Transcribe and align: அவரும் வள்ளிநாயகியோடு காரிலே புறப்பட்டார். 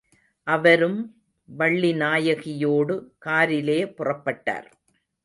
அவரும் 0.47 0.97
வள்ளிநாயகியோடு 1.49 2.95
காரிலே 3.17 3.85
புறப்பட்டார். 3.97 4.67